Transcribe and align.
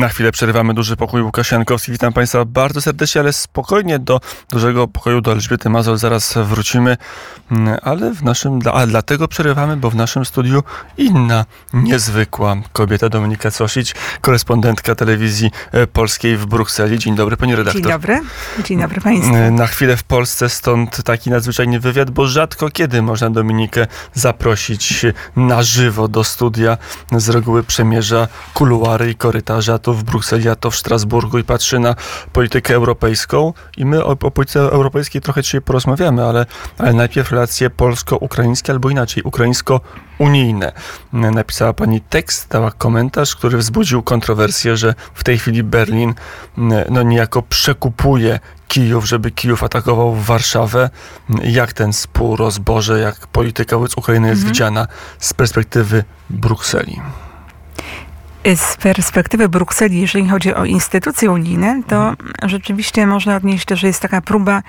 Na 0.00 0.08
chwilę 0.08 0.32
przerywamy 0.32 0.74
duży 0.74 0.96
pokój 0.96 1.22
Łukaszenkowski. 1.22 1.92
Witam 1.92 2.12
Państwa 2.12 2.44
bardzo 2.44 2.80
serdecznie, 2.80 3.20
ale 3.20 3.32
spokojnie 3.32 3.98
do 3.98 4.20
dużego 4.50 4.88
pokoju 4.88 5.20
do 5.20 5.32
Elżbiety 5.32 5.70
Mazol 5.70 5.98
zaraz 5.98 6.34
wrócimy. 6.44 6.96
Mm, 7.50 7.78
ale 7.82 8.14
w 8.14 8.22
naszym, 8.22 8.58
a 8.72 8.86
dlatego 8.86 9.28
przerywamy, 9.28 9.76
bo 9.76 9.90
w 9.90 9.94
naszym 9.94 10.24
studiu 10.24 10.62
inna 10.96 11.44
niezwykła 11.72 12.56
kobieta 12.72 13.08
Dominika 13.08 13.50
Cosić, 13.50 13.94
korespondentka 14.20 14.94
telewizji 14.94 15.50
e, 15.72 15.86
polskiej 15.86 16.36
w 16.36 16.46
Brukseli. 16.46 16.98
Dzień 16.98 17.14
dobry, 17.14 17.36
pani 17.36 17.56
redaktor. 17.56 17.82
Dzień 17.82 17.92
dobry. 17.92 18.20
Dzień 18.64 18.80
dobry 18.80 19.00
Państwu. 19.00 19.34
E, 19.34 19.50
na 19.50 19.66
chwilę 19.66 19.96
w 19.96 20.02
Polsce, 20.02 20.48
stąd 20.48 21.02
taki 21.02 21.30
nadzwyczajny 21.30 21.80
wywiad, 21.80 22.10
bo 22.10 22.26
rzadko 22.26 22.70
kiedy 22.70 23.02
można 23.02 23.30
Dominikę 23.30 23.86
zaprosić 24.14 25.06
na 25.36 25.62
żywo 25.62 26.08
do 26.08 26.24
studia. 26.24 26.78
Z 27.12 27.28
reguły 27.28 27.62
przemierza 27.62 28.28
kuluary 28.54 29.10
i 29.10 29.14
korytarze, 29.14 29.74
to 29.86 29.94
w 29.94 30.02
Brukseli, 30.02 30.48
a 30.48 30.56
to 30.56 30.70
w 30.70 30.76
Strasburgu 30.76 31.38
i 31.38 31.44
patrzy 31.44 31.78
na 31.78 31.94
politykę 32.32 32.74
europejską. 32.74 33.52
I 33.76 33.84
my 33.84 34.04
o, 34.04 34.10
o 34.10 34.30
polityce 34.30 34.60
europejskiej 34.60 35.20
trochę 35.20 35.42
dzisiaj 35.42 35.60
porozmawiamy, 35.60 36.24
ale, 36.24 36.46
ale 36.78 36.92
najpierw 36.92 37.30
relacje 37.30 37.70
polsko-ukraińskie, 37.70 38.72
albo 38.72 38.90
inaczej, 38.90 39.22
ukraińsko-unijne. 39.22 40.72
Napisała 41.12 41.72
pani 41.72 42.00
tekst, 42.00 42.48
dała 42.50 42.70
komentarz, 42.70 43.36
który 43.36 43.58
wzbudził 43.58 44.02
kontrowersję, 44.02 44.76
że 44.76 44.94
w 45.14 45.24
tej 45.24 45.38
chwili 45.38 45.62
Berlin 45.62 46.14
no, 46.90 47.02
niejako 47.02 47.42
przekupuje 47.42 48.40
Kijów, 48.68 49.08
żeby 49.08 49.30
Kijów 49.30 49.62
atakował 49.62 50.14
Warszawę. 50.14 50.90
Jak 51.44 51.72
ten 51.72 51.92
spór 51.92 52.42
o 52.42 52.50
zboże, 52.50 53.00
jak 53.00 53.26
polityka 53.26 53.76
wobec 53.76 53.98
Ukrainy 53.98 54.28
jest 54.28 54.40
mhm. 54.40 54.52
widziana 54.52 54.86
z 55.18 55.34
perspektywy 55.34 56.04
Brukseli? 56.30 57.00
Z 58.54 58.76
perspektywy 58.76 59.48
Brukseli, 59.48 60.00
jeżeli 60.00 60.28
chodzi 60.28 60.54
o 60.54 60.64
instytucje 60.64 61.30
unijne, 61.30 61.82
to 61.88 61.96
mhm. 62.08 62.32
rzeczywiście 62.42 63.06
można 63.06 63.36
odnieść, 63.36 63.70
że 63.70 63.86
jest 63.86 64.02
taka 64.02 64.20
próba 64.20 64.62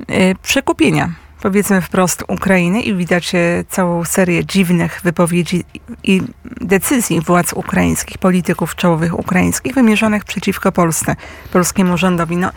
y, 0.00 0.34
przekupienia 0.42 1.12
powiedzmy 1.42 1.80
wprost 1.80 2.24
Ukrainy 2.28 2.82
i 2.82 2.94
widać 2.94 3.34
e, 3.34 3.64
całą 3.68 4.04
serię 4.04 4.44
dziwnych 4.44 5.00
wypowiedzi 5.04 5.64
i 6.04 6.22
decyzji 6.60 7.20
władz 7.20 7.52
ukraińskich, 7.52 8.18
polityków 8.18 8.76
czołowych 8.76 9.18
ukraińskich 9.18 9.74
wymierzonych 9.74 10.24
przeciwko 10.24 10.72
Polsce, 10.72 11.16
polskiemu 11.52 11.98
rządowi. 11.98 12.36
No, 12.36 12.50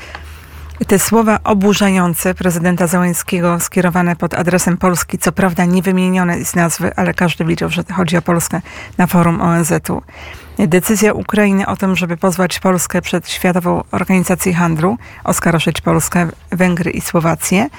te 0.88 1.00
słowa 1.00 1.40
oburzające 1.44 2.34
prezydenta 2.34 2.88
Załęckiego 2.88 3.60
skierowane 3.60 4.16
pod 4.16 4.34
adresem 4.34 4.78
Polski, 4.78 5.18
co 5.18 5.32
prawda 5.32 5.66
nie 5.66 5.82
wymienione 5.82 6.46
z 6.46 6.56
nazwy, 6.56 6.96
ale 6.96 7.14
każdy 7.14 7.46
widział, 7.46 7.70
że 7.70 7.84
chodzi 7.94 8.18
o 8.18 8.22
Polskę 8.22 8.62
na 8.98 9.08
forum 9.08 9.42
ONZ-u. 9.42 10.02
Decyzja 10.60 11.14
Ukrainy 11.14 11.68
o 11.68 11.76
tym, 11.76 11.96
żeby 11.96 12.18
pozwać 12.18 12.60
Polskę 12.60 13.02
przed 13.02 13.30
Światową 13.30 13.84
Organizację 13.92 14.54
Handlu, 14.54 14.98
oskarżyć 15.24 15.82
Polskę, 15.82 16.30
Węgry 16.52 16.92
i 16.92 17.02
Słowację. 17.02 17.70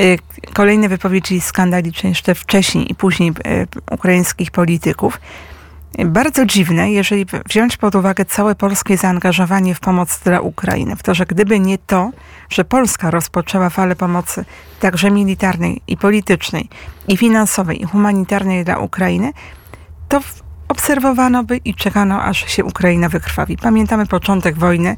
Y, 0.00 0.18
kolejne 0.52 0.88
wypowiedzi 0.88 1.40
skandaliczne 1.40 2.08
jeszcze 2.08 2.34
wcześniej 2.34 2.92
i 2.92 2.94
później 2.94 3.30
y, 3.30 3.34
ukraińskich 3.90 4.50
polityków. 4.50 5.20
Bardzo 6.06 6.46
dziwne, 6.46 6.92
jeżeli 6.92 7.26
wziąć 7.48 7.76
pod 7.76 7.94
uwagę 7.94 8.24
całe 8.24 8.54
polskie 8.54 8.96
zaangażowanie 8.96 9.74
w 9.74 9.80
pomoc 9.80 10.20
dla 10.24 10.40
Ukrainy. 10.40 10.96
W 10.96 11.02
to, 11.02 11.14
że 11.14 11.26
gdyby 11.26 11.60
nie 11.60 11.78
to, 11.78 12.10
że 12.48 12.64
Polska 12.64 13.10
rozpoczęła 13.10 13.70
falę 13.70 13.96
pomocy 13.96 14.44
także 14.80 15.10
militarnej 15.10 15.82
i 15.86 15.96
politycznej, 15.96 16.68
i 17.08 17.16
finansowej, 17.16 17.82
i 17.82 17.84
humanitarnej 17.84 18.64
dla 18.64 18.78
Ukrainy, 18.78 19.32
to 20.08 20.20
obserwowano 20.70 21.44
by 21.44 21.56
i 21.56 21.74
czekano, 21.74 22.22
aż 22.22 22.52
się 22.52 22.64
Ukraina 22.64 23.08
wykrwawi. 23.08 23.56
Pamiętamy 23.56 24.06
początek 24.06 24.58
wojny, 24.58 24.96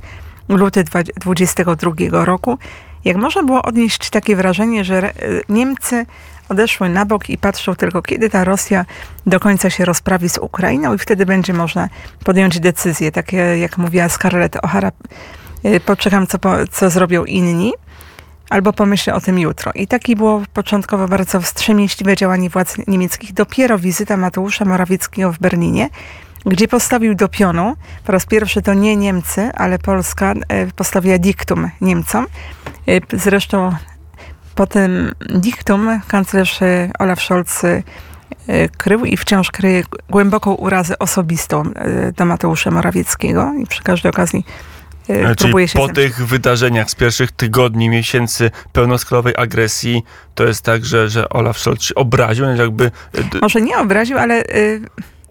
luty 0.48 0.84
22 1.17 2.25
roku, 2.25 2.59
jak 3.05 3.17
można 3.17 3.42
było 3.42 3.62
odnieść 3.62 4.11
takie 4.11 4.37
wrażenie, 4.37 4.84
że 4.84 5.12
Niemcy 5.48 6.06
odeszły 6.48 6.89
na 6.89 7.07
bok 7.07 7.30
i 7.30 7.39
patrzą 7.39 7.74
tylko, 7.74 8.02
kiedy 8.02 8.30
ta 8.30 8.45
Rosja 8.45 8.85
do 9.27 9.41
końca 9.41 9.70
się 9.70 9.85
rozprawi 9.85 10.29
z 10.29 10.39
Ukrainą 10.39 10.95
i 10.95 10.98
wtedy 10.98 11.27
będzie 11.27 11.52
można 11.52 11.89
podjąć 12.24 12.61
decyzję. 12.61 13.13
Takie 13.13 13.36
jak 13.36 13.79
mówiła 13.79 14.08
Scarlett 14.08 14.57
O'Hara, 14.57 14.91
y, 15.64 15.80
poczekam, 15.80 16.27
co, 16.27 16.39
co 16.70 16.91
zrobią 16.91 17.24
inni, 17.24 17.73
albo 18.52 18.73
pomyślę 18.73 19.14
o 19.14 19.20
tym 19.20 19.39
jutro. 19.39 19.73
I 19.74 19.86
takie 19.86 20.17
było 20.17 20.42
początkowo 20.55 21.08
bardzo 21.08 21.40
wstrzemięźliwe 21.40 22.17
działanie 22.17 22.51
władz 22.51 22.77
niemieckich. 22.86 23.33
Dopiero 23.33 23.79
wizyta 23.79 24.17
Mateusza 24.17 24.64
Morawieckiego 24.64 25.33
w 25.33 25.39
Berlinie, 25.39 25.89
gdzie 26.46 26.68
postawił 26.68 27.14
do 27.14 27.29
pionu, 27.29 27.77
po 28.05 28.12
raz 28.12 28.27
pierwszy 28.27 28.62
to 28.62 28.74
nie 28.74 28.96
Niemcy, 28.96 29.51
ale 29.55 29.79
Polska 29.79 30.33
y, 30.33 30.73
postawiła 30.77 31.18
diktum 31.18 31.70
Niemcom. 31.80 32.27
Y, 32.89 33.01
zresztą 33.12 33.73
po 34.55 34.67
tym 34.67 35.12
diktum 35.35 36.01
kanclerz 36.08 36.61
Olaf 36.98 37.20
Scholz 37.20 37.62
krył 38.79 39.05
i 39.05 39.17
wciąż 39.17 39.51
kryje 39.51 39.83
głęboką 40.11 40.55
urazę 40.55 40.98
osobistą 40.98 41.62
do 42.17 42.24
Mateusza 42.24 42.70
Morawieckiego 42.70 43.52
i 43.55 43.67
przy 43.67 43.83
każdej 43.83 44.11
okazji 44.11 44.45
próbuje 45.39 45.68
się... 45.68 45.79
po 45.79 45.89
tych 45.89 46.27
wydarzeniach 46.27 46.90
z 46.90 46.95
pierwszych 46.95 47.33
tygodni, 47.33 47.89
miesięcy 47.89 48.51
pełnoskalowej 48.73 49.35
agresji, 49.36 50.02
to 50.35 50.45
jest 50.45 50.64
tak, 50.64 50.85
że, 50.85 51.08
że 51.08 51.29
Olaf 51.29 51.58
Scholz 51.58 51.83
się 51.83 51.95
obraził, 51.95 52.45
jakby... 52.45 52.90
Może 53.42 53.61
nie 53.61 53.79
obraził, 53.79 54.18
ale 54.18 54.45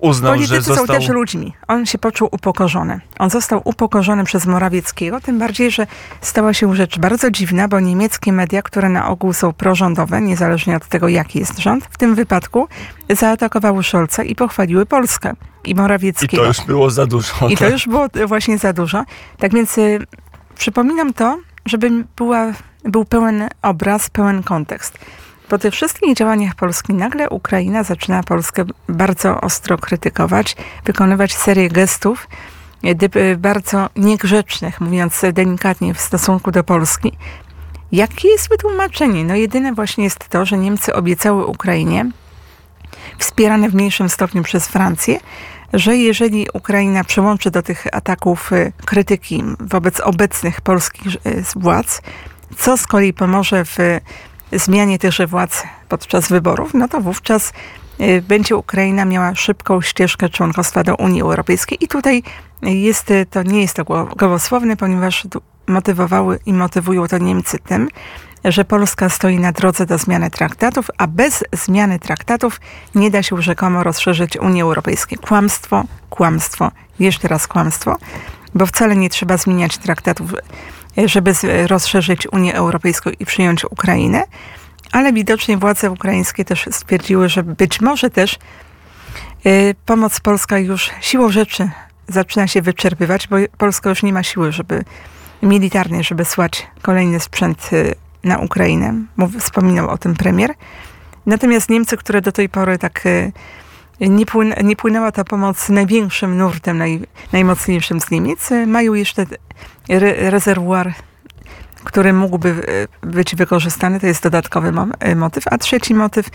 uznał, 0.01 0.33
Politycy 0.33 0.55
że 0.55 0.61
został... 0.61 0.87
są 0.87 0.93
też 0.93 1.09
ludźmi. 1.09 1.53
On 1.67 1.85
się 1.85 1.97
poczuł 1.97 2.29
upokorzony. 2.31 2.99
On 3.19 3.29
został 3.29 3.61
upokorzony 3.63 4.23
przez 4.23 4.45
Morawieckiego, 4.45 5.21
tym 5.21 5.39
bardziej, 5.39 5.71
że 5.71 5.87
stała 6.21 6.53
się 6.53 6.75
rzecz 6.75 6.99
bardzo 6.99 7.31
dziwna, 7.31 7.67
bo 7.67 7.79
niemieckie 7.79 8.31
media, 8.33 8.61
które 8.61 8.89
na 8.89 9.07
ogół 9.07 9.33
są 9.33 9.53
prorządowe, 9.53 10.21
niezależnie 10.21 10.75
od 10.75 10.87
tego, 10.87 11.07
jaki 11.07 11.39
jest 11.39 11.59
rząd, 11.59 11.85
w 11.85 11.97
tym 11.97 12.15
wypadku 12.15 12.67
zaatakowały 13.09 13.83
Scholza 13.83 14.23
i 14.23 14.35
pochwaliły 14.35 14.85
Polskę 14.85 15.33
i 15.65 15.75
Morawieckiego. 15.75 16.37
I 16.37 16.39
to 16.39 16.45
już 16.45 16.61
było 16.61 16.89
za 16.89 17.05
dużo. 17.05 17.49
I 17.49 17.57
to 17.57 17.63
tak? 17.63 17.73
już 17.73 17.87
było 17.87 18.07
właśnie 18.27 18.57
za 18.57 18.73
dużo. 18.73 19.03
Tak 19.37 19.53
więc 19.53 19.77
y, 19.77 19.99
przypominam 20.55 21.13
to, 21.13 21.37
żeby 21.65 21.91
była, 22.17 22.45
był 22.83 23.05
pełen 23.05 23.49
obraz, 23.61 24.09
pełen 24.09 24.43
kontekst. 24.43 24.97
Po 25.51 25.57
tych 25.57 25.73
wszystkich 25.73 26.15
działaniach 26.15 26.55
Polski 26.55 26.93
nagle 26.93 27.29
Ukraina 27.29 27.83
zaczyna 27.83 28.23
Polskę 28.23 28.65
bardzo 28.89 29.41
ostro 29.41 29.77
krytykować, 29.77 30.55
wykonywać 30.85 31.35
serię 31.35 31.69
gestów 31.69 32.27
bardzo 33.37 33.89
niegrzecznych, 33.95 34.81
mówiąc 34.81 35.21
delikatnie 35.33 35.93
w 35.93 36.01
stosunku 36.01 36.51
do 36.51 36.63
Polski. 36.63 37.17
Jakie 37.91 38.27
jest 38.27 38.49
wytłumaczenie? 38.49 39.23
No 39.23 39.35
jedyne 39.35 39.73
właśnie 39.73 40.03
jest 40.03 40.29
to, 40.29 40.45
że 40.45 40.57
Niemcy 40.57 40.95
obiecały 40.95 41.45
Ukrainie, 41.45 42.05
wspierane 43.17 43.69
w 43.69 43.75
mniejszym 43.75 44.09
stopniu 44.09 44.43
przez 44.43 44.67
Francję, 44.67 45.19
że 45.73 45.97
jeżeli 45.97 46.47
Ukraina 46.53 47.03
przyłączy 47.03 47.51
do 47.51 47.61
tych 47.61 47.87
ataków 47.91 48.51
y, 48.51 48.71
krytyki 48.85 49.43
wobec 49.59 49.99
obecnych 49.99 50.61
polskich 50.61 51.07
władz, 51.55 52.01
co 52.57 52.77
z 52.77 52.87
kolei 52.87 53.13
pomoże 53.13 53.65
w 53.65 53.77
zmianie 54.51 54.99
tychże 54.99 55.27
władz 55.27 55.63
podczas 55.89 56.29
wyborów, 56.29 56.73
no 56.73 56.87
to 56.87 57.01
wówczas 57.01 57.53
y, 58.01 58.23
będzie 58.27 58.55
Ukraina 58.55 59.05
miała 59.05 59.35
szybką 59.35 59.81
ścieżkę 59.81 60.29
członkostwa 60.29 60.83
do 60.83 60.95
Unii 60.95 61.21
Europejskiej. 61.21 61.83
I 61.83 61.87
tutaj 61.87 62.23
jest, 62.61 63.13
to 63.29 63.43
nie 63.43 63.61
jest 63.61 63.75
to 63.75 63.83
gołosłowne, 64.15 64.77
ponieważ 64.77 65.27
motywowały 65.67 66.39
i 66.45 66.53
motywują 66.53 67.07
to 67.07 67.17
Niemcy 67.17 67.59
tym, 67.59 67.87
że 68.43 68.65
Polska 68.65 69.09
stoi 69.09 69.39
na 69.39 69.51
drodze 69.51 69.85
do 69.85 69.97
zmiany 69.97 70.29
traktatów, 70.29 70.87
a 70.97 71.07
bez 71.07 71.43
zmiany 71.53 71.99
traktatów 71.99 72.61
nie 72.95 73.11
da 73.11 73.23
się 73.23 73.41
rzekomo 73.41 73.83
rozszerzyć 73.83 74.37
Unii 74.37 74.61
Europejskiej. 74.61 75.17
Kłamstwo, 75.17 75.83
kłamstwo, 76.09 76.71
jeszcze 76.99 77.27
raz 77.27 77.47
kłamstwo, 77.47 77.97
bo 78.55 78.65
wcale 78.65 78.95
nie 78.95 79.09
trzeba 79.09 79.37
zmieniać 79.37 79.77
traktatów 79.77 80.33
żeby 81.05 81.33
rozszerzyć 81.67 82.27
Unię 82.31 82.55
Europejską 82.55 83.09
i 83.19 83.25
przyjąć 83.25 83.65
Ukrainę, 83.65 84.23
ale 84.91 85.13
widocznie 85.13 85.57
władze 85.57 85.91
ukraińskie 85.91 86.45
też 86.45 86.65
stwierdziły, 86.71 87.29
że 87.29 87.43
być 87.43 87.81
może 87.81 88.09
też 88.09 88.39
y, 89.45 89.75
pomoc 89.85 90.19
polska 90.19 90.59
już 90.59 90.89
siłą 91.01 91.31
rzeczy 91.31 91.69
zaczyna 92.07 92.47
się 92.47 92.61
wyczerpywać, 92.61 93.27
bo 93.27 93.37
Polska 93.57 93.89
już 93.89 94.03
nie 94.03 94.13
ma 94.13 94.23
siły, 94.23 94.51
żeby 94.51 94.83
militarnej, 95.41 96.03
żeby 96.03 96.25
słać 96.25 96.67
kolejny 96.81 97.19
sprzęt 97.19 97.69
y, 97.73 97.95
na 98.23 98.37
Ukrainę. 98.37 98.93
wspominał 99.39 99.89
o 99.89 99.97
tym 99.97 100.15
premier. 100.15 100.53
Natomiast 101.25 101.69
Niemcy, 101.69 101.97
które 101.97 102.21
do 102.21 102.31
tej 102.31 102.49
pory 102.49 102.77
tak 102.77 103.05
y, 103.05 103.31
nie, 104.09 104.25
płyn, 104.25 104.53
nie 104.63 104.75
płynęła 104.75 105.11
ta 105.11 105.23
pomoc 105.23 105.69
największym 105.69 106.37
nurtem, 106.37 106.77
naj, 106.77 106.99
najmocniejszym 107.33 108.01
z 108.01 108.11
Niemiec, 108.11 108.49
mają 108.67 108.93
jeszcze 108.93 109.25
re, 109.89 110.29
rezerwuar, 110.29 110.93
który 111.83 112.13
mógłby 112.13 112.49
e, 113.03 113.07
być 113.07 113.35
wykorzystany. 113.35 113.99
To 113.99 114.07
jest 114.07 114.23
dodatkowy 114.23 114.73
e, 114.99 115.15
motyw. 115.15 115.43
A 115.47 115.57
trzeci 115.57 115.93
motyw, 115.93 116.29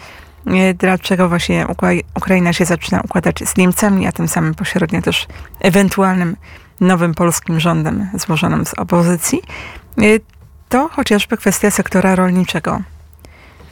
e, 0.47 0.75
dlaczego 0.75 1.29
właśnie 1.29 1.67
Ukraina 2.15 2.53
się 2.53 2.65
zaczyna 2.65 3.01
układać 3.01 3.39
z 3.45 3.57
Niemcami, 3.57 4.07
a 4.07 4.13
tym 4.13 4.29
samym 4.29 4.55
pośrednio 4.55 5.03
też 5.03 5.27
ewentualnym 5.61 6.37
nowym 6.81 7.15
polskim 7.15 7.61
rządem 7.61 8.09
złożonym 8.15 8.67
z 8.67 8.75
opozycji, 8.75 9.43
to 10.69 10.89
chociażby 10.89 11.37
kwestia 11.37 11.71
sektora 11.71 12.15
rolniczego. 12.15 12.81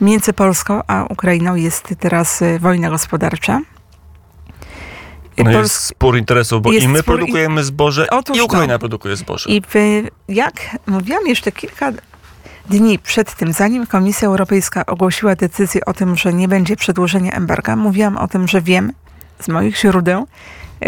Między 0.01 0.33
Polską 0.33 0.81
a 0.87 1.05
Ukrainą 1.05 1.55
jest 1.55 1.95
teraz 1.99 2.43
wojna 2.61 2.91
gospodarcza. 2.91 3.61
No 5.39 5.45
Pols- 5.45 5.63
jest 5.63 5.75
spór 5.75 6.17
interesów, 6.17 6.63
bo 6.63 6.73
i 6.73 6.89
my 6.89 6.99
spór 6.99 7.15
produkujemy 7.15 7.65
zboże, 7.65 8.11
Otóż 8.11 8.37
i 8.37 8.41
to. 8.41 8.47
Ukraina 8.47 8.79
produkuje 8.79 9.17
zboże. 9.17 9.51
I 9.51 9.63
jak 10.29 10.55
mówiłam 10.87 11.27
jeszcze 11.27 11.53
kilka 11.53 11.93
dni 12.71 12.99
przed 12.99 13.35
tym, 13.35 13.53
zanim 13.53 13.87
Komisja 13.87 14.29
Europejska 14.29 14.87
ogłosiła 14.87 15.37
decyzję 15.37 15.85
o 15.85 15.93
tym, 15.93 16.17
że 16.17 16.33
nie 16.33 16.49
będzie 16.49 16.77
przedłużenia 16.77 17.33
embarga, 17.33 17.77
mówiłam 17.77 18.17
o 18.17 18.29
tym, 18.29 18.49
że 18.49 18.63
wiem 18.63 18.93
z 19.41 19.49
moich 19.49 19.79
źródeł, 19.79 20.27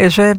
że 0.07 0.23
e, 0.23 0.35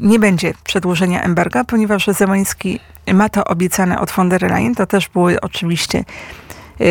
nie 0.00 0.18
będzie 0.18 0.54
przedłużenia 0.64 1.22
embarga, 1.22 1.64
ponieważ 1.64 2.06
Zełański 2.06 2.80
ma 3.14 3.28
to 3.28 3.44
obiecane 3.44 4.00
od 4.00 4.10
von 4.10 4.28
der 4.28 4.42
Leyen. 4.42 4.74
To 4.74 4.86
też 4.86 5.08
były 5.08 5.40
oczywiście 5.40 6.04
e, 6.80 6.84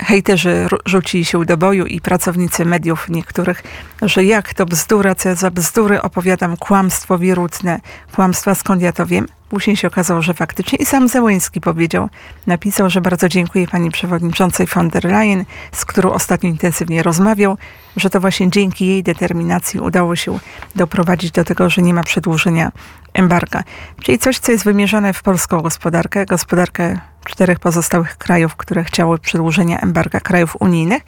hejterzy 0.00 0.68
rzucili 0.86 1.24
się 1.24 1.44
do 1.44 1.56
boju 1.56 1.86
i 1.86 2.00
pracownicy 2.00 2.64
mediów 2.64 3.08
niektórych, 3.08 3.62
że 4.02 4.24
jak 4.24 4.54
to 4.54 4.66
bzdura, 4.66 5.14
co 5.14 5.28
ja 5.28 5.34
za 5.34 5.50
bzdury 5.50 6.02
opowiadam, 6.02 6.56
kłamstwo 6.56 7.18
wierutne, 7.18 7.80
kłamstwa, 8.14 8.54
skąd 8.54 8.82
ja 8.82 8.92
to 8.92 9.06
wiem. 9.06 9.26
Później 9.54 9.76
się 9.76 9.88
okazało, 9.88 10.22
że 10.22 10.34
faktycznie 10.34 10.78
i 10.78 10.86
sam 10.86 11.08
Zełęński 11.08 11.60
powiedział, 11.60 12.08
napisał, 12.46 12.90
że 12.90 13.00
bardzo 13.00 13.28
dziękuję 13.28 13.66
pani 13.66 13.90
przewodniczącej 13.90 14.66
von 14.66 14.88
der 14.88 15.04
Leyen, 15.04 15.44
z 15.72 15.84
którą 15.84 16.10
ostatnio 16.10 16.48
intensywnie 16.48 17.02
rozmawiał, 17.02 17.56
że 17.96 18.10
to 18.10 18.20
właśnie 18.20 18.50
dzięki 18.50 18.86
jej 18.86 19.02
determinacji 19.02 19.80
udało 19.80 20.16
się 20.16 20.38
doprowadzić 20.74 21.30
do 21.30 21.44
tego, 21.44 21.70
że 21.70 21.82
nie 21.82 21.94
ma 21.94 22.02
przedłużenia 22.02 22.72
embarga. 23.12 23.64
Czyli 24.02 24.18
coś, 24.18 24.38
co 24.38 24.52
jest 24.52 24.64
wymierzone 24.64 25.12
w 25.12 25.22
polską 25.22 25.60
gospodarkę, 25.60 26.26
gospodarkę 26.26 26.98
czterech 27.24 27.58
pozostałych 27.58 28.16
krajów, 28.16 28.56
które 28.56 28.84
chciały 28.84 29.18
przedłużenia 29.18 29.80
embarga, 29.80 30.20
krajów 30.20 30.56
unijnych, 30.60 31.02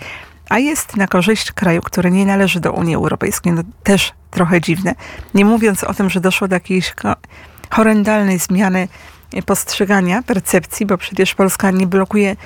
a 0.49 0.59
jest 0.59 0.97
na 0.97 1.07
korzyść 1.07 1.53
kraju, 1.53 1.83
który 1.83 2.11
nie 2.11 2.27
należy 2.27 2.61
do 2.61 2.73
Unii 2.73 2.95
Europejskiej. 2.95 3.53
No, 3.53 3.63
też 3.83 4.13
trochę 4.31 4.61
dziwne. 4.61 4.95
Nie 5.35 5.45
mówiąc 5.45 5.85
o 5.85 5.95
tym, 5.95 6.11
że 6.11 6.21
doszło 6.21 6.49
do 6.49 6.57
jakiejś 6.57 6.93
horrendalnej 7.71 8.39
zmiany 8.39 8.89
postrzegania, 9.47 10.23
percepcji, 10.23 10.87
bo 10.87 10.99
przecież 10.99 11.35
Polska 11.35 11.71
nie 11.71 11.87
blokuje 11.87 12.37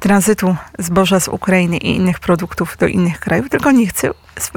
tranzytu 0.00 0.56
zboża 0.78 1.20
z 1.20 1.28
Ukrainy 1.28 1.76
i 1.76 1.96
innych 1.96 2.20
produktów 2.20 2.76
do 2.76 2.86
innych 2.86 3.20
krajów, 3.20 3.48
tylko 3.48 3.70
nie 3.70 3.86
chce 3.86 4.10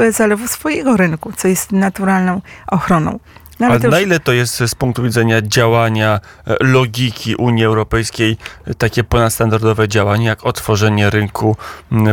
zalewu 0.10 0.48
swojego 0.48 0.98
rynku, 0.98 1.32
co 1.32 1.48
jest 1.48 1.72
naturalną 1.72 2.42
ochroną. 2.68 3.20
No, 3.60 3.66
ale 3.68 3.76
A 3.76 3.80
to 3.80 3.86
już- 3.88 3.92
na 3.92 4.00
ile 4.00 4.20
to 4.20 4.32
jest 4.34 4.64
z 4.68 4.76
punktu 4.76 5.04
widzenia 5.04 5.42
działania, 5.42 6.20
e, 6.48 6.56
logiki 6.60 7.36
Unii 7.36 7.66
Europejskiej, 7.66 8.38
e, 8.68 8.74
takie 8.74 9.04
ponadstandardowe 9.04 9.88
działanie, 9.88 10.26
jak 10.26 10.46
otworzenie 10.46 11.10
rynku 11.10 11.58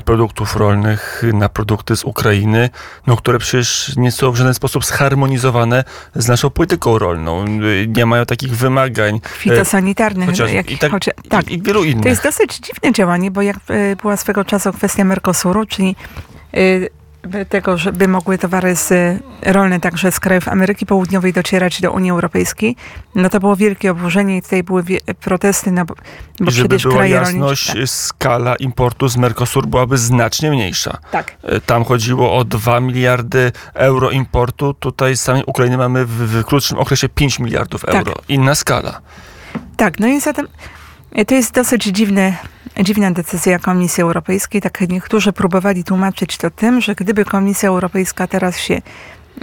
produktów 0.05 0.57
rolnych 0.57 1.23
na 1.33 1.49
produkty 1.49 1.97
z 1.97 2.05
Ukrainy, 2.05 2.71
no, 3.07 3.17
które 3.17 3.39
przecież 3.39 3.97
nie 3.97 4.13
są 4.13 4.31
w 4.31 4.37
żaden 4.37 4.55
sposób 4.55 4.85
zharmonizowane 4.85 5.85
z 6.15 6.29
naszą 6.29 6.51
polityką 6.51 6.99
rolną. 6.99 7.45
Y, 7.63 7.87
Nie 7.97 8.07
mają 8.07 8.27
takich 8.27 8.57
wymagań. 8.57 9.17
e, 9.17 9.29
fitosanitarnych, 9.29 10.29
chociaż- 10.29 10.53
jak, 10.53 10.71
i 10.71 10.79
tak- 10.79 10.93
chocia- 10.93 11.13
tak, 11.29 11.49
I, 11.51 11.55
I 11.55 11.63
wielu 11.63 11.85
innych. 11.85 12.03
To 12.03 12.09
jest 12.09 12.23
dosyć 12.23 12.57
dziwne 12.57 12.93
działanie, 12.93 13.31
bo 13.31 13.43
jak 13.43 13.57
e, 13.69 13.97
była 13.97 14.17
swego 14.17 14.45
czasu 14.45 14.73
kwestia 14.73 15.05
Mercosuru, 15.05 15.67
czyli 15.67 15.97
e, 16.55 16.59
tego, 17.49 17.79
żeby 17.79 18.09
mogły 18.09 18.39
towary 18.39 18.77
z, 18.77 18.93
rolne 19.43 19.81
także 19.81 20.13
z 20.13 20.21
krajów 20.21 20.49
Ameryki 20.49 20.87
Południowej 20.87 21.33
docierać 21.33 21.81
do 21.81 21.93
Unii 21.93 22.11
Europejskiej, 22.11 22.77
no 23.15 23.29
to 23.29 23.41
było 23.41 23.57
wielkie 23.57 23.91
oburzenie 23.91 24.37
i 24.37 24.43
tutaj 24.43 24.63
były 24.63 24.83
wie- 24.83 25.01
protesty, 25.21 25.71
no 25.71 25.85
bo, 25.85 25.95
bo 26.41 26.51
I 26.51 26.53
żeby 26.53 26.77
była 26.79 27.07
jasność, 27.07 27.69
rolnicze... 27.69 27.87
skala 27.87 28.57
importu 28.57 29.09
z 29.09 29.17
Mercosur 29.17 29.67
byłaby 29.67 29.99
znacznie 29.99 30.51
mniejsza. 30.51 30.99
Tak. 31.11 31.37
E, 31.43 31.61
Tam 31.61 31.85
chodziło 31.85 32.37
o 32.37 32.45
2 32.45 32.81
miliardy 32.81 33.53
euro 33.75 34.11
importu. 34.11 34.75
Tutaj 34.75 35.17
z 35.17 35.21
samej 35.21 35.43
Ukrainy 35.47 35.77
mamy 35.77 36.07
w, 36.07 36.11
w 36.11 36.45
krótszym 36.45 36.79
okresie 36.79 37.09
5 37.09 37.39
miliardów 37.39 37.81
Tak. 37.87 37.95
euro. 37.95 38.15
Inna 38.29 38.55
skala. 38.55 39.01
Tak, 39.77 40.01
no 40.01 40.07
i 40.07 40.21
zatem 40.21 40.47
to 41.27 41.35
jest 41.35 41.55
dosyć 41.55 41.83
dziwne, 41.83 42.37
dziwna 42.83 43.11
decyzja 43.11 43.59
Komisji 43.59 44.03
Europejskiej. 44.03 44.61
Tak 44.61 44.81
niektórzy 44.81 45.33
próbowali 45.33 45.85
tłumaczyć 45.85 46.39
to 46.39 46.51
tym, 46.51 46.81
że 46.81 46.95
gdyby 46.95 47.25
Komisja 47.25 47.69
Europejska 47.69 48.27
teraz 48.27 48.59
się 48.59 48.83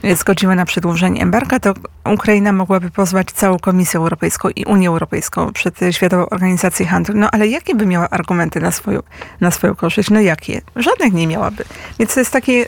e, 0.03 0.15
zgodziła 0.15 0.55
na 0.55 0.65
przedłużenie 0.65 1.21
embarga, 1.21 1.59
to 1.59 1.73
Ukraina 2.13 2.51
mogłaby 2.51 2.89
pozwać 2.89 3.31
całą 3.31 3.59
Komisję 3.59 3.97
Europejską 3.99 4.49
i 4.49 4.65
Unię 4.65 4.87
Europejską 4.87 5.53
przed 5.53 5.83
e, 5.83 5.93
Światową 5.93 6.25
Organizację 6.29 6.85
Handlu. 6.85 7.15
No 7.17 7.31
ale 7.31 7.47
jakie 7.47 7.75
by 7.75 7.85
miała 7.85 8.09
argumenty 8.09 8.59
na 8.59 8.71
swoją, 8.71 8.99
na 9.41 9.51
swoją 9.51 9.75
korzyść? 9.75 10.09
No 10.09 10.19
jakie? 10.19 10.61
Żadnych 10.75 11.13
nie 11.13 11.27
miałaby. 11.27 11.63
Więc 11.99 12.13
to 12.13 12.19
jest 12.19 12.31
takie 12.31 12.65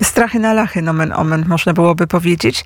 e, 0.00 0.04
strachy 0.04 0.38
na 0.38 0.52
lachy, 0.52 0.82
nomen 0.82 1.12
omen, 1.12 1.44
można 1.48 1.72
byłoby 1.72 2.06
powiedzieć. 2.06 2.64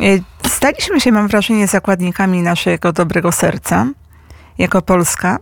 E, 0.00 0.04
Staliśmy 0.46 1.00
się, 1.00 1.12
mam 1.12 1.28
wrażenie, 1.28 1.66
zakładnikami 1.66 2.42
naszego 2.42 2.92
dobrego 2.92 3.32
serca, 3.32 3.86
jako 4.60 4.82
Polska. 4.82 5.38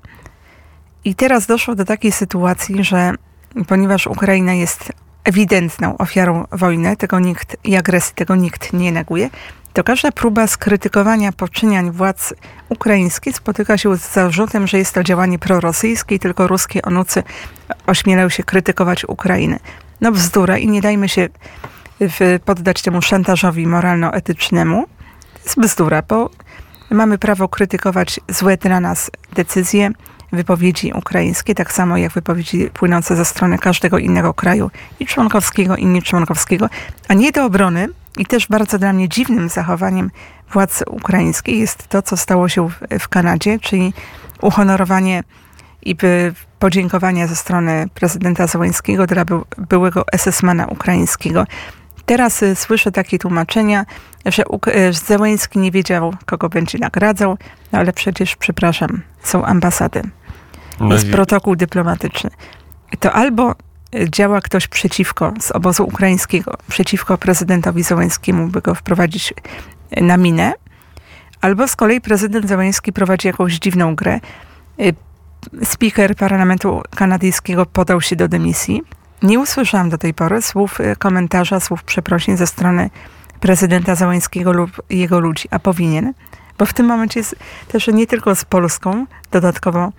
I 1.05 1.15
teraz 1.15 1.47
doszło 1.47 1.75
do 1.75 1.85
takiej 1.85 2.12
sytuacji, 2.12 2.85
że 2.85 3.12
ponieważ 3.69 4.06
Ukraina 4.06 4.55
jest 4.55 4.93
ewidentną 5.25 5.99
ofiarą 5.99 6.44
wojny, 6.53 6.97
tego 6.97 7.20
nikt 7.20 7.56
i 7.65 7.76
agresji, 7.76 8.15
tego 8.15 8.37
nikt 8.37 8.73
nie 8.73 8.93
neguje, 8.93 9.31
to 9.73 9.85
każda 9.85 10.12
próba 10.12 10.47
skrytykowania 10.47 11.32
poczyniań 11.32 11.91
władz 11.91 12.35
ukraińskich 12.69 13.37
spotyka 13.37 13.79
się 13.79 13.97
z 13.97 14.12
zarzutem, 14.12 14.67
że 14.67 14.79
jest 14.79 14.94
to 14.94 15.05
działanie 15.05 15.38
prorosyjskie 15.38 16.15
i 16.15 16.19
tylko 16.19 16.47
ruskie 16.47 16.82
onucy 16.82 17.23
ośmielają 17.87 18.29
się 18.29 18.43
krytykować 18.43 19.05
Ukrainę. 19.05 19.59
No 20.00 20.12
bzdura 20.12 20.59
i 20.59 20.69
nie 20.69 20.81
dajmy 20.81 21.09
się 21.09 21.29
poddać 22.44 22.82
temu 22.82 23.03
szantażowi 23.03 23.67
moralno-etycznemu. 23.67 24.87
To 25.35 25.41
jest 25.44 25.61
bzdura, 25.61 26.03
bo 26.09 26.31
mamy 26.90 27.19
prawo 27.19 27.49
krytykować 27.49 28.20
złe 28.29 28.56
dla 28.56 28.81
nas 28.81 29.11
decyzje, 29.35 29.90
wypowiedzi 30.32 30.93
ukraińskie, 30.93 31.55
tak 31.55 31.73
samo 31.73 31.96
jak 31.96 32.12
wypowiedzi 32.12 32.70
płynące 32.75 33.17
ze 33.17 33.25
strony 33.25 33.58
każdego 33.58 33.99
innego 33.99 34.35
kraju 34.35 34.70
i 35.00 35.06
członkowskiego, 35.06 35.76
i 35.76 35.87
nieczłonkowskiego, 35.87 36.69
a 37.08 37.14
nie 37.14 37.32
do 37.32 37.44
obrony. 37.44 37.88
I 38.19 38.26
też 38.26 38.46
bardzo 38.46 38.79
dla 38.79 38.93
mnie 38.93 39.08
dziwnym 39.08 39.49
zachowaniem 39.49 40.11
władz 40.52 40.85
ukraińskich 40.87 41.58
jest 41.58 41.88
to, 41.88 42.02
co 42.02 42.17
stało 42.17 42.49
się 42.49 42.69
w, 42.69 42.75
w 43.00 43.08
Kanadzie, 43.08 43.58
czyli 43.58 43.93
uhonorowanie 44.43 45.22
i 45.82 45.96
podziękowania 46.58 47.27
ze 47.27 47.36
strony 47.36 47.86
prezydenta 47.94 48.46
Zełańskiego 48.46 49.06
dla 49.06 49.24
by, 49.24 49.34
byłego 49.58 50.05
SS-mana 50.17 50.67
ukraińskiego. 50.67 51.46
Teraz 52.08 52.43
y, 52.43 52.56
słyszę 52.56 52.93
takie 52.93 53.19
tłumaczenia, 53.19 53.86
że 54.27 54.43
y, 54.69 54.93
Zełański 54.93 55.58
nie 55.58 55.70
wiedział, 55.70 56.15
kogo 56.27 56.48
będzie 56.48 56.79
nagradzał, 56.79 57.38
no 57.72 57.79
ale 57.79 57.93
przecież, 57.93 58.36
przepraszam, 58.36 59.03
są 59.22 59.44
ambasady, 59.44 60.03
No 60.81 60.94
jest 60.94 61.06
i- 61.08 61.10
protokół 61.10 61.56
dyplomatyczny. 61.56 62.31
To 63.00 63.12
albo 63.12 63.55
y, 63.94 64.10
działa 64.10 64.41
ktoś 64.41 64.69
przeciwko, 64.69 65.32
z 65.41 65.50
obozu 65.50 65.84
ukraińskiego, 65.84 66.55
przeciwko 66.69 67.19
prezydentowi 67.19 67.82
Zełańskiemu, 67.82 68.48
by 68.48 68.60
go 68.60 68.74
wprowadzić 68.74 69.34
na 70.00 70.17
minę, 70.17 70.53
albo 71.41 71.69
z 71.69 71.77
kolei 71.77 72.00
prezydent 72.00 72.48
Zełański 72.48 72.93
prowadzi 72.93 73.27
jakąś 73.29 73.55
dziwną 73.58 73.94
grę. 73.94 74.20
Speaker 75.65 76.17
parlamentu 76.17 76.82
kanadyjskiego 76.96 77.67
podał 77.67 78.00
się 78.00 78.17
do 78.17 78.29
dymisji. 78.29 78.82
Nie 79.22 79.39
usłyszałam 79.41 79.91
do 79.91 79.98
tej 79.98 80.15
pory 80.15 80.43
słów 80.43 80.81
y, 80.81 80.96
komentarza, 80.98 81.60
słów 81.60 81.82
przeprosin 81.84 82.37
ze 82.37 82.46
strony 82.46 82.91
prezydenta 83.41 83.94
Załańskiego 83.94 84.53
lub 84.53 84.70
jego 84.91 85.20
ludzi, 85.20 85.48
a 85.51 85.58
powinien, 85.58 86.13
bo 86.58 86.67
w 86.67 86.72
tym 86.72 86.87
momencie 86.87 87.20
jest 87.20 87.37
też 87.69 87.87
nie 87.89 88.06
tylko 88.06 88.34
z 88.34 88.44
Polską 88.44 89.06
dodatkowo 89.31 89.93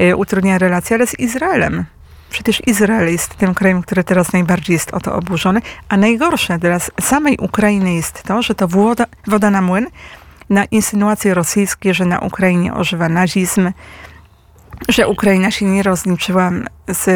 y, 0.00 0.16
utrudnia 0.16 0.58
relacje, 0.58 0.96
ale 0.96 1.06
z 1.06 1.18
Izraelem. 1.18 1.84
Przecież 2.30 2.62
Izrael 2.66 3.12
jest 3.12 3.34
tym 3.36 3.54
krajem, 3.54 3.82
który 3.82 4.04
teraz 4.04 4.32
najbardziej 4.32 4.74
jest 4.74 4.94
o 4.94 5.00
to 5.00 5.14
oburzony, 5.14 5.60
a 5.88 5.96
najgorsze 5.96 6.58
s- 6.62 6.90
samej 7.00 7.36
Ukrainy 7.38 7.94
jest 7.94 8.22
to, 8.22 8.42
że 8.42 8.54
to 8.54 8.68
woda, 8.68 9.04
woda 9.26 9.50
na 9.50 9.62
młyn 9.62 9.86
na 10.50 10.64
insynuacje 10.64 11.34
rosyjskie, 11.34 11.94
że 11.94 12.04
na 12.04 12.18
Ukrainie 12.20 12.74
ożywa 12.74 13.08
nazizm, 13.08 13.70
że 14.88 15.08
Ukraina 15.08 15.50
się 15.50 15.66
nie 15.66 15.82
rozliczyła 15.82 16.50
z 16.88 17.06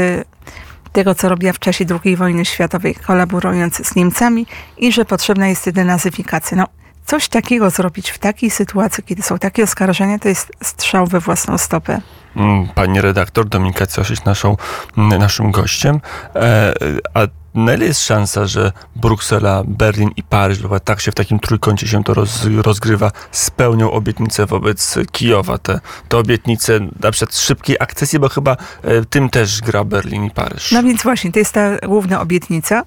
tego, 0.93 1.15
co 1.15 1.29
robiła 1.29 1.53
w 1.53 1.59
czasie 1.59 1.85
II 2.05 2.17
wojny 2.17 2.45
światowej, 2.45 2.95
kolaborując 2.95 3.87
z 3.87 3.95
Niemcami 3.95 4.47
i 4.79 4.93
że 4.93 5.05
potrzebna 5.05 5.49
jest 5.49 5.71
denazyfikacja. 5.71 6.57
No, 6.57 6.67
coś 7.07 7.29
takiego 7.29 7.71
zrobić 7.71 8.11
w 8.11 8.19
takiej 8.19 8.51
sytuacji, 8.51 9.05
kiedy 9.05 9.23
są 9.23 9.39
takie 9.39 9.63
oskarżenia, 9.65 10.19
to 10.19 10.29
jest 10.29 10.53
strzał 10.63 11.07
we 11.07 11.21
własną 11.21 11.59
stopę. 11.59 12.01
mm, 12.37 12.69
pani 12.75 13.01
redaktor 13.01 13.49
Dominika 13.49 13.87
Cosić, 13.87 14.25
naszą, 14.25 14.57
mm, 14.99 15.19
naszym 15.19 15.51
gościem. 15.51 16.01
E, 16.35 16.75
a 17.15 17.21
na 17.55 17.75
ile 17.75 17.87
jest 17.87 18.07
szansa, 18.07 18.47
że 18.47 18.73
Bruksela, 18.97 19.63
Berlin 19.67 20.11
i 20.17 20.23
Paryż, 20.23 20.63
bo 20.63 20.81
tak 20.81 21.01
się 21.01 21.13
w 21.13 21.15
takim 21.15 21.39
trójkącie 21.39 21.89
się 21.89 22.05
to 22.05 22.15
roz, 22.15 22.47
rozgrywa, 22.63 23.13
spełnią 23.33 23.91
obietnice 23.91 24.47
wobec 24.47 24.99
Kijowa, 25.13 25.59
te, 25.59 25.81
te 26.09 26.19
obietnice 26.19 26.81
na 27.01 27.11
przykład 27.11 27.37
szybkiej 27.37 27.77
akcesji, 27.81 28.19
bo 28.19 28.29
chyba 28.29 28.57
e, 28.83 29.05
tym 29.05 29.31
też 29.31 29.61
gra 29.61 29.85
Berlin 29.85 30.25
i 30.25 30.31
Paryż. 30.31 30.73
No 30.73 30.83
więc 30.83 31.03
właśnie, 31.03 31.33
to 31.33 31.39
jest 31.39 31.53
ta 31.53 31.77
główna 31.77 32.21
obietnica. 32.21 32.83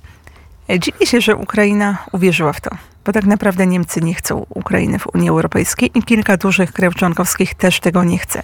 E, 0.70 0.80
Dziwię 0.80 1.06
się, 1.06 1.22
że 1.22 1.36
Ukraina 1.36 1.98
uwierzyła 2.12 2.54
w 2.54 2.62
to, 2.62 2.70
bo 3.06 3.12
tak 3.12 3.26
naprawdę 3.26 3.68
Niemcy 3.68 4.02
nie 4.02 4.14
chcą 4.14 4.46
Ukrainy 4.50 5.00
w 5.00 5.08
Unii 5.16 5.30
Europejskiej 5.30 5.92
i 5.96 6.04
kilka 6.04 6.38
dużych 6.38 6.72
krajów 6.74 6.96
członkowskich 6.96 7.56
też 7.56 7.80
tego 7.80 8.04
nie 8.04 8.18
chce. 8.18 8.44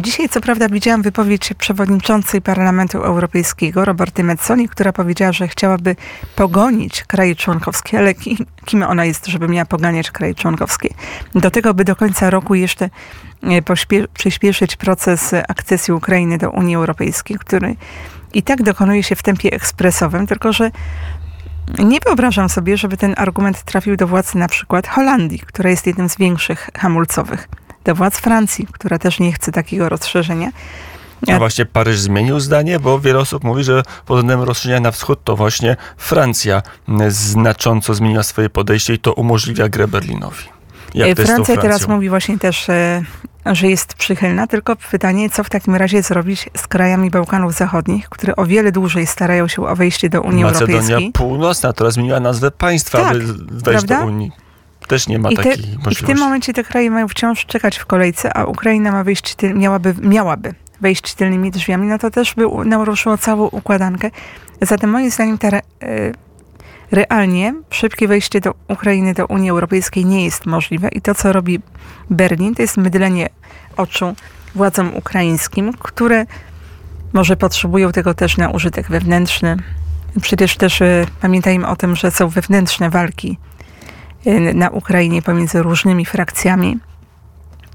Dzisiaj 0.00 0.28
co 0.28 0.40
prawda 0.40 0.68
widziałam 0.68 1.02
wypowiedź 1.02 1.54
przewodniczącej 1.58 2.42
Parlamentu 2.42 2.98
Europejskiego, 3.02 3.84
Roberty 3.84 4.24
Metzoni, 4.24 4.68
która 4.68 4.92
powiedziała, 4.92 5.32
że 5.32 5.48
chciałaby 5.48 5.96
pogonić 6.36 7.04
kraje 7.04 7.36
członkowskie, 7.36 7.98
ale 7.98 8.14
ki- 8.14 8.46
kim 8.64 8.82
ona 8.82 9.04
jest, 9.04 9.26
żeby 9.26 9.48
miała 9.48 9.64
poganiać 9.64 10.10
kraje 10.10 10.34
członkowskie? 10.34 10.88
Do 11.34 11.50
tego, 11.50 11.74
by 11.74 11.84
do 11.84 11.96
końca 11.96 12.30
roku 12.30 12.54
jeszcze 12.54 12.90
e, 13.42 13.62
przyspieszyć 14.14 14.76
proces 14.76 15.34
akcesji 15.48 15.94
Ukrainy 15.94 16.38
do 16.38 16.50
Unii 16.50 16.76
Europejskiej, 16.76 17.36
który 17.38 17.76
i 18.34 18.42
tak 18.42 18.62
dokonuje 18.62 19.02
się 19.02 19.16
w 19.16 19.22
tempie 19.22 19.52
ekspresowym, 19.52 20.26
tylko 20.26 20.52
że 20.52 20.70
nie 21.78 22.00
wyobrażam 22.00 22.48
sobie, 22.48 22.76
żeby 22.76 22.96
ten 22.96 23.14
argument 23.16 23.62
trafił 23.62 23.96
do 23.96 24.06
władz 24.06 24.34
na 24.34 24.48
przykład 24.48 24.88
Holandii, 24.88 25.38
która 25.38 25.70
jest 25.70 25.86
jednym 25.86 26.08
z 26.08 26.16
większych 26.16 26.70
hamulcowych, 26.78 27.48
do 27.84 27.94
władz 27.94 28.18
Francji, 28.18 28.66
która 28.72 28.98
też 28.98 29.20
nie 29.20 29.32
chce 29.32 29.52
takiego 29.52 29.88
rozszerzenia. 29.88 30.50
A 31.32 31.38
właśnie 31.38 31.66
Paryż 31.66 31.98
zmienił 31.98 32.40
zdanie, 32.40 32.80
bo 32.80 33.00
wiele 33.00 33.18
osób 33.18 33.44
mówi, 33.44 33.64
że 33.64 33.82
pod 34.06 34.18
względem 34.18 34.42
rozszerzenia 34.42 34.80
na 34.80 34.90
wschód 34.90 35.24
to 35.24 35.36
właśnie 35.36 35.76
Francja 35.96 36.62
znacząco 37.08 37.94
zmieniła 37.94 38.22
swoje 38.22 38.50
podejście 38.50 38.94
i 38.94 38.98
to 38.98 39.12
umożliwia 39.12 39.68
grę 39.68 39.88
Berlinowi. 39.88 40.44
Jak 40.94 41.08
E, 41.08 41.24
Francja 41.24 41.56
teraz 41.56 41.88
mówi 41.88 42.08
właśnie 42.08 42.38
też, 42.38 42.68
e, 42.68 43.02
że 43.46 43.68
jest 43.68 43.94
przychylna, 43.94 44.46
tylko 44.46 44.76
pytanie, 44.76 45.30
co 45.30 45.44
w 45.44 45.50
takim 45.50 45.74
razie 45.74 46.02
zrobić 46.02 46.48
z 46.56 46.66
krajami 46.66 47.10
Bałkanów 47.10 47.52
Zachodnich, 47.52 48.08
które 48.08 48.36
o 48.36 48.46
wiele 48.46 48.72
dłużej 48.72 49.06
starają 49.06 49.48
się 49.48 49.66
o 49.66 49.76
wejście 49.76 50.10
do 50.10 50.22
Unii 50.22 50.44
Macedonia 50.44 50.74
Europejskiej. 50.74 51.12
Północna, 51.12 51.72
która 51.72 51.90
zmieniła 51.90 52.20
nazwę 52.20 52.50
państwa, 52.50 52.98
Tak, 52.98 53.10
aby 53.10 53.20
wejść 53.34 53.64
prawda? 53.64 54.00
do 54.00 54.06
Unii. 54.06 54.32
Też 54.88 55.08
nie 55.08 55.18
ma 55.18 55.30
I, 55.30 55.36
te, 55.36 55.42
takiej 55.42 55.58
I 55.58 55.62
w 55.62 55.76
możliwości. 55.76 56.04
tym 56.04 56.18
momencie 56.18 56.52
te 56.52 56.64
kraje 56.64 56.90
mają 56.90 57.08
wciąż 57.08 57.46
czekać 57.46 57.76
w 57.76 57.86
kolejce, 57.86 58.36
a 58.36 58.44
Ukraina 58.44 58.92
ma 58.92 59.04
wyjść 59.04 59.36
miałaby, 59.54 59.94
miałaby 60.00 60.54
wejść 60.80 61.14
tylnymi 61.14 61.50
drzwiami, 61.50 61.86
no 61.86 61.98
to 61.98 62.10
też 62.10 62.34
by 62.34 62.46
naruszyło 62.64 63.18
całą 63.18 63.46
układankę. 63.46 64.10
Zatem 64.60 64.90
moim 64.90 65.10
zdaniem 65.10 65.38
ta 65.38 65.48
e, 65.48 65.60
realnie 66.90 67.54
szybkie 67.70 68.08
wejście 68.08 68.40
do 68.40 68.54
Ukrainy 68.68 69.14
do 69.14 69.26
Unii 69.26 69.50
Europejskiej 69.50 70.04
nie 70.04 70.24
jest 70.24 70.46
możliwe 70.46 70.88
i 70.88 71.00
to, 71.00 71.14
co 71.14 71.32
robi 71.32 71.60
Berlin, 72.10 72.54
to 72.54 72.62
jest 72.62 72.76
mydlenie 72.76 73.28
oczu 73.76 74.14
władzom 74.54 74.94
ukraińskim, 74.94 75.72
które 75.72 76.26
może 77.12 77.36
potrzebują 77.36 77.92
tego 77.92 78.14
też 78.14 78.36
na 78.36 78.50
użytek 78.50 78.88
wewnętrzny. 78.88 79.56
Przecież 80.22 80.56
też 80.56 80.82
e, 80.82 81.06
pamiętajmy 81.20 81.68
o 81.68 81.76
tym, 81.76 81.96
że 81.96 82.10
są 82.10 82.28
wewnętrzne 82.28 82.90
walki 82.90 83.38
e, 84.26 84.54
na 84.54 84.70
Ukrainie 84.70 85.22
pomiędzy 85.22 85.62
różnymi 85.62 86.06
frakcjami 86.06 86.78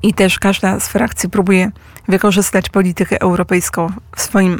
i 0.04 0.14
też 0.14 0.40
każda 0.40 0.80
z 0.80 0.88
frakcji 0.88 1.30
próbuje 1.30 1.72
wykorzystać 2.08 2.70
politykę 2.70 3.22
europejską 3.22 3.90
w 4.16 4.22
swoim 4.22 4.60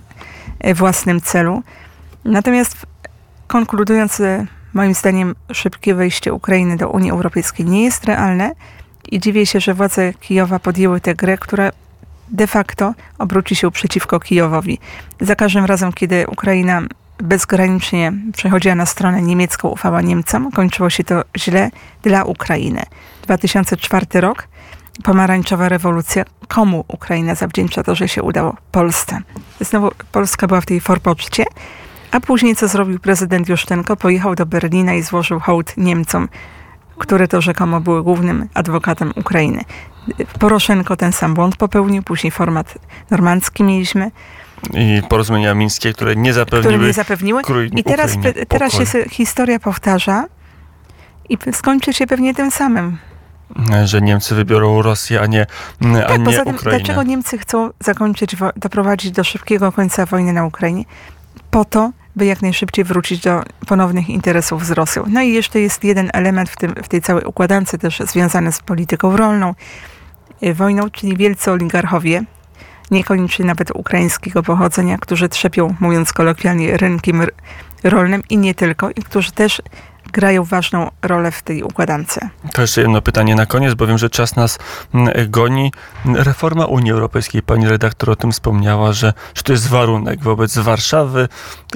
e, 0.60 0.74
własnym 0.74 1.22
celu. 1.22 1.64
Natomiast 2.26 2.86
konkludując, 3.50 4.20
e, 4.20 4.46
moim 4.74 4.94
zdaniem 4.94 5.36
szybkie 5.54 5.96
wejście 5.96 6.34
Ukrainy 6.34 6.78
do 6.78 6.90
Unii 6.90 7.12
Europejskiej 7.12 7.66
nie 7.66 7.84
jest 7.84 8.06
realne 8.06 8.52
i 9.12 9.20
dziwię 9.20 9.46
się, 9.46 9.60
że 9.60 9.74
władze 9.74 10.14
Kijowa 10.14 10.60
podjęły 10.60 11.02
tę 11.02 11.16
grę, 11.16 11.38
która 11.38 11.72
de 12.30 12.48
facto 12.48 12.94
obróci 13.18 13.56
się 13.56 13.72
przeciwko 13.72 14.20
Kijowowi. 14.20 14.80
Za 15.22 15.36
każdym 15.36 15.66
razem, 15.66 15.94
kiedy 15.94 16.28
Ukraina 16.28 16.82
bezgranicznie 17.18 18.14
przechodziła 18.34 18.76
na 18.76 18.86
stronę 18.86 19.22
niemiecką, 19.22 19.68
ufała 19.68 20.02
Niemcom, 20.02 20.52
kończyło 20.52 20.90
się 20.90 21.04
to 21.04 21.24
źle 21.38 21.72
dla 22.02 22.24
Ukrainy. 22.24 22.84
2004 23.24 24.06
rok, 24.22 24.48
pomarańczowa 25.04 25.70
rewolucja. 25.70 26.26
Komu 26.48 26.86
Ukraina 26.88 27.36
zawdzięcza 27.36 27.84
to, 27.84 27.96
że 27.96 28.08
się 28.08 28.24
udało? 28.24 28.56
Polsce. 28.72 29.22
Znowu 29.62 29.92
Polska 30.12 30.48
była 30.48 30.62
w 30.62 30.66
tej 30.66 30.80
forpoczcie, 30.80 31.46
a 32.12 32.20
później 32.20 32.56
co 32.56 32.68
zrobił 32.68 33.00
prezydent 33.00 33.50
Juszczenko? 33.50 33.96
Pojechał 33.96 34.36
do 34.36 34.46
Berlina 34.46 34.94
i 34.94 35.02
złożył 35.04 35.40
hołd 35.40 35.74
Niemcom, 35.78 36.30
które 36.98 37.28
to 37.28 37.42
rzekomo 37.42 37.82
były 37.82 38.04
głównym 38.04 38.50
adwokatem 38.54 39.14
Ukrainy. 39.16 39.62
Poroszenko 40.40 40.96
ten 40.96 41.12
sam 41.14 41.34
błąd 41.34 41.56
popełnił, 41.56 42.04
później 42.04 42.32
format 42.32 42.78
normandzki 43.12 43.64
mieliśmy, 43.64 44.12
I 44.74 45.02
porozumienia 45.10 45.54
mińskie, 45.54 45.94
które 45.94 46.16
nie 46.16 46.34
które 46.34 46.62
zapewniły 46.62 46.88
nie 46.88 46.94
zapewniły. 46.94 47.42
I 47.76 47.84
teraz, 47.84 48.16
Ukrainie 48.16 48.46
teraz 48.46 48.72
się 48.74 48.86
pokoju. 48.86 49.04
historia 49.10 49.60
powtarza 49.60 50.26
i 51.30 51.38
skończy 51.54 51.94
się 51.94 52.08
pewnie 52.08 52.34
tym 52.36 52.52
samym. 52.52 52.98
że 53.86 54.02
Niemcy 54.02 54.36
wybiorą 54.36 54.82
Rosję, 54.82 55.22
a 55.22 55.26
nie, 55.26 55.46
a 55.82 56.08
Tak, 56.08 56.20
nie 56.20 56.26
poza 56.26 56.46
tym, 56.46 56.56
Ukrainę. 56.56 56.78
dlaczego 56.78 57.04
Niemcy 57.04 57.38
chcą 57.38 57.70
zakończyć, 57.80 58.36
doprowadzić 58.56 59.12
do 59.12 59.24
szybkiego 59.24 59.72
końca 59.72 60.06
wojny 60.06 60.34
na 60.34 60.46
Ukrainie? 60.46 60.84
Po 61.52 61.66
to, 61.66 61.92
by 62.20 62.26
jak 62.26 62.42
najszybciej 62.42 62.86
wrócić 62.86 63.20
do 63.22 63.44
ponownych 63.68 64.10
interesów 64.10 64.66
z 64.66 64.72
Rosją. 64.72 65.04
No 65.08 65.22
i 65.22 65.34
jeszcze 65.34 65.60
jest 65.60 65.84
jeden 65.84 66.10
element 66.14 66.50
w, 66.50 66.58
tym, 66.58 66.76
w 66.84 66.88
tej 66.88 67.02
całej 67.02 67.24
układance 67.26 67.72
też 67.82 68.00
związany 68.00 68.52
z 68.52 68.62
polityką 68.62 69.18
rolną, 69.18 69.56
y, 70.44 70.54
wojną, 70.54 70.90
czyli 70.90 71.18
wielcy 71.18 71.52
oligarchowie, 71.52 72.24
niekoniecznie 72.92 73.46
nawet 73.46 73.72
ukraińskiego 73.72 74.44
pochodzenia, 74.44 74.98
którzy 74.98 75.30
trzepią, 75.30 75.76
mówiąc 75.80 76.14
kolokwialnie, 76.14 76.78
rynkiem 76.78 77.24
rolnym 77.84 78.24
i 78.30 78.38
nie 78.38 78.56
tylko, 78.56 78.90
i 78.90 79.04
którzy 79.04 79.32
też 79.32 79.62
grają 80.12 80.44
ważną 80.44 80.90
rolę 81.02 81.32
w 81.32 81.42
tej 81.42 81.64
układance. 81.64 82.20
To 82.54 82.62
jeszcze 82.62 82.82
jedno 82.82 83.02
pytanie 83.02 83.36
na 83.36 83.46
koniec, 83.46 83.74
bo 83.74 83.88
wiem, 83.88 83.98
że 83.98 84.10
czas 84.10 84.36
nas 84.36 84.60
mm, 84.94 85.32
goni. 85.32 85.72
Reforma 86.06 86.66
Unii 86.66 86.92
Europejskiej, 86.92 87.42
pani 87.42 87.68
redaktor 87.68 88.10
o 88.10 88.16
tym 88.16 88.32
wspomniała, 88.32 88.94
że, 88.94 89.14
że 89.36 89.44
to 89.44 89.52
jest 89.52 89.68
warunek 89.68 90.24
wobec 90.24 90.58
Warszawy, 90.58 91.28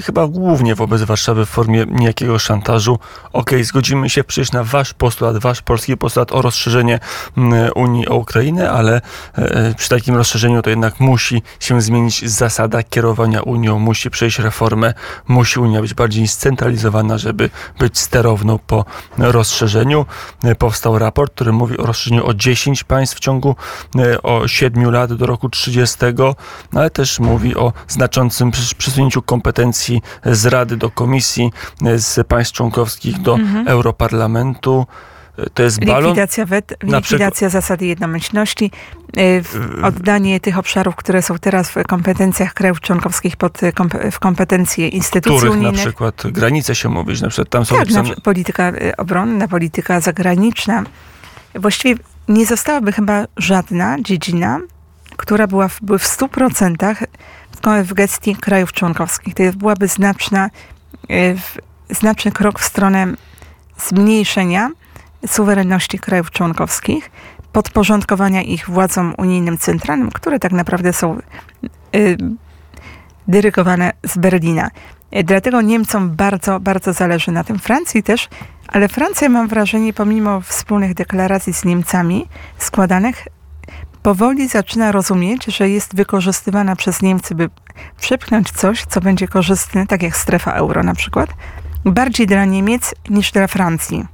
chyba 0.03 0.27
głównie 0.27 0.75
wobec 0.75 1.01
Warszawy 1.01 1.45
w 1.45 1.49
formie 1.49 1.85
niejakiego 1.89 2.39
szantażu. 2.39 2.99
Okej, 3.33 3.63
zgodzimy 3.63 4.09
się 4.09 4.23
przecież 4.23 4.51
na 4.51 4.63
wasz 4.63 4.93
postulat, 4.93 5.37
wasz 5.37 5.61
polski 5.61 5.97
postulat 5.97 6.31
o 6.31 6.41
rozszerzenie 6.41 6.99
mm, 7.37 7.71
Unii 7.75 8.07
o 8.07 8.15
Ukrainę, 8.15 8.71
ale 8.71 9.01
e, 9.35 9.73
przy 9.73 9.89
takim 9.89 10.15
rozszerzeniu 10.15 10.61
to 10.61 10.69
jednak 10.69 10.99
musi 10.99 11.43
się 11.59 11.81
zmienić 11.81 12.29
zasada 12.29 12.83
kierowania 12.83 13.41
Unią, 13.41 13.79
musi 13.79 14.09
przejść 14.09 14.39
reformę, 14.39 14.93
musi 15.27 15.59
Unia 15.59 15.81
być 15.81 15.93
bardziej 15.93 16.27
scentralizowana, 16.27 17.17
żeby 17.17 17.49
być 17.79 17.99
sterowną 18.23 18.59
po 18.67 18.85
rozszerzeniu. 19.17 20.05
Powstał 20.57 20.99
raport, 20.99 21.33
który 21.33 21.51
mówi 21.51 21.77
o 21.77 21.85
rozszerzeniu 21.85 22.27
o 22.27 22.33
10 22.33 22.83
państw 22.83 23.17
w 23.17 23.19
ciągu 23.19 23.55
e, 23.99 24.21
o 24.21 24.47
7 24.47 24.91
lat 24.91 25.13
do 25.13 25.25
roku 25.25 25.49
30, 25.49 25.97
no 26.73 26.79
ale 26.79 26.89
też 26.89 27.19
mówi 27.19 27.55
o 27.55 27.73
znaczącym 27.87 28.51
przesunięciu 28.77 29.21
kompetencji 29.21 30.01
z 30.25 30.45
Rady 30.45 30.77
do 30.77 30.89
Komisji, 30.89 31.51
e, 31.85 31.99
z 31.99 32.27
państw 32.27 32.53
członkowskich 32.53 33.21
do 33.21 33.37
Europarlamentu. 33.67 34.85
To 35.53 35.63
jest 35.63 35.85
balon. 35.85 36.03
Likwidacja 36.03 36.45
wet, 36.45 36.73
Na 36.83 36.97
likwidacja 36.97 37.49
zasady 37.49 37.85
jednomyślności, 37.85 38.71
y, 39.17 39.41
w- 39.43 39.79
oddanie 39.83 40.39
tych 40.39 40.57
obszarów, 40.57 40.95
które 40.95 41.21
są 41.21 41.39
teraz 41.39 41.69
w 41.69 41.83
kompetencjach 41.87 42.53
krajów 42.53 42.81
członkowskich 42.81 43.35
pod, 43.35 43.63
y, 43.63 43.71
w 44.11 44.19
kompetencje 44.19 44.87
instytucji 44.87 45.37
których 45.37 45.53
na 45.55 45.59
unijnych. 45.59 45.81
przykład 45.85 46.23
granice 46.25 46.75
się 46.75 46.89
mówić, 46.89 47.21
na 47.21 47.27
przykład 47.29 47.49
tam 47.49 47.65
są 47.65 47.77
Tak, 47.77 47.89
na, 47.89 48.03
polityka 48.23 48.69
y, 48.69 48.95
obronna, 48.97 49.47
polityka 49.47 49.99
zagraniczna. 49.99 50.83
Właściwie 51.55 52.01
nie 52.27 52.45
zostałaby 52.45 52.91
chyba 52.91 53.25
żadna 53.37 53.97
dziedzina, 54.01 54.59
która 55.17 55.47
była 55.47 55.67
w, 55.67 55.79
w 55.81 56.17
100% 56.17 56.95
w, 57.85 57.93
gestii 57.93 58.35
krajów 58.35 58.73
członkowskich. 58.73 59.33
To 59.33 59.43
byłaby 59.55 59.87
znaczna, 59.87 60.49
y, 61.11 61.35
znaczny 61.89 62.31
krok 62.31 62.59
w 62.59 62.63
stronę 62.65 63.07
zmniejszenia 63.77 64.69
suwerenności 65.27 65.99
krajów 65.99 66.31
członkowskich, 66.31 67.11
podporządkowania 67.51 68.41
ich 68.41 68.69
władzom 68.69 69.13
unijnym 69.17 69.57
centralnym, 69.57 70.11
które 70.11 70.39
tak 70.39 70.51
naprawdę 70.51 70.93
są 70.93 71.17
y, 71.95 72.17
dyrygowane 73.27 73.91
z 74.07 74.17
Berlina. 74.17 74.69
Y, 75.15 75.23
Dlatego 75.23 75.61
Niemcom 75.61 76.15
bardzo, 76.15 76.59
bardzo 76.59 76.93
zależy 76.93 77.31
na 77.31 77.43
tym. 77.43 77.59
Francji 77.59 78.03
też, 78.03 78.29
ale 78.67 78.87
Francja, 78.87 79.29
mam 79.29 79.47
wrażenie, 79.47 79.93
pomimo 79.93 80.41
wspólnych 80.41 80.93
deklaracji 80.93 81.53
z 81.53 81.65
Niemcami 81.65 82.27
składanych, 82.57 83.27
powoli 84.03 84.47
zaczyna 84.47 84.91
rozumieć, 84.91 85.45
że 85.45 85.69
jest 85.69 85.95
wykorzystywana 85.95 86.75
przez 86.75 87.01
Niemcy, 87.01 87.35
by 87.35 87.49
przepchnąć 87.99 88.51
coś, 88.51 88.85
co 88.85 89.01
będzie 89.01 89.27
korzystne, 89.27 89.87
tak 89.87 90.03
jak 90.03 90.17
strefa 90.17 90.51
euro 90.51 90.83
na 90.83 90.95
przykład, 90.95 91.29
bardziej 91.85 92.27
dla 92.27 92.45
Niemiec 92.45 92.95
niż 93.09 93.31
dla 93.31 93.47
Francji. 93.47 94.12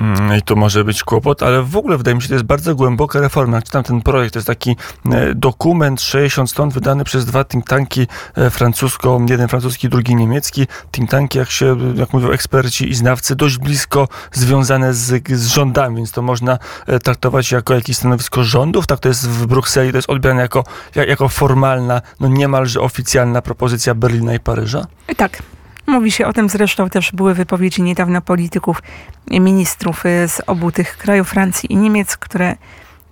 Mm, 0.00 0.36
I 0.38 0.42
tu 0.42 0.56
może 0.56 0.84
być 0.84 1.02
kłopot, 1.04 1.42
ale 1.42 1.62
w 1.62 1.76
ogóle 1.76 1.96
wydaje 1.96 2.14
mi 2.14 2.20
się, 2.22 2.24
że 2.24 2.28
to 2.28 2.34
jest 2.34 2.44
bardzo 2.44 2.74
głęboka 2.74 3.20
reforma. 3.20 3.62
Czytam 3.62 3.82
ten 3.84 4.00
projekt, 4.02 4.32
to 4.32 4.38
jest 4.38 4.46
taki 4.46 4.76
e, 5.12 5.34
dokument 5.34 6.00
60 6.02 6.50
stron 6.50 6.70
wydany 6.70 7.04
przez 7.04 7.24
dwa 7.26 7.44
think 7.44 7.66
tanki 7.66 8.06
e, 8.36 8.50
francusko, 8.50 9.20
jeden 9.28 9.48
francuski, 9.48 9.88
drugi 9.88 10.14
niemiecki. 10.16 10.66
Think 10.92 11.10
tanki, 11.10 11.38
jak 11.38 11.50
się, 11.50 11.76
jak 11.94 12.12
mówią 12.12 12.30
eksperci 12.30 12.88
i 12.90 12.94
znawcy, 12.94 13.36
dość 13.36 13.58
blisko 13.58 14.08
związane 14.32 14.94
z, 14.94 15.28
z 15.28 15.46
rządami, 15.46 15.96
więc 15.96 16.12
to 16.12 16.22
można 16.22 16.58
e, 16.86 16.98
traktować 16.98 17.52
jako 17.52 17.74
jakieś 17.74 17.96
stanowisko 17.96 18.44
rządów. 18.44 18.86
Tak 18.86 18.98
to 19.00 19.08
jest 19.08 19.28
w 19.28 19.46
Brukseli, 19.46 19.90
to 19.92 19.98
jest 19.98 20.10
odbierane 20.10 20.42
jako, 20.42 20.64
jak- 20.94 21.08
jako 21.08 21.28
formalna, 21.28 22.02
no 22.20 22.28
niemalże 22.28 22.80
oficjalna 22.80 23.42
propozycja 23.42 23.94
Berlina 23.94 24.34
i 24.34 24.40
Paryża. 24.40 24.86
Tak. 25.16 25.42
Mówi 25.86 26.10
się 26.12 26.26
o 26.26 26.32
tym 26.32 26.48
zresztą 26.48 26.90
też 26.90 27.12
były 27.12 27.34
wypowiedzi 27.34 27.82
niedawno 27.82 28.20
polityków, 28.20 28.82
e, 29.30 29.40
ministrów 29.40 30.06
e, 30.06 30.28
z 30.28 30.40
obu 30.46 30.72
tych 30.72 30.96
krajów, 30.96 31.28
Francji 31.28 31.72
i 31.72 31.76
Niemiec, 31.76 32.16
które 32.16 32.56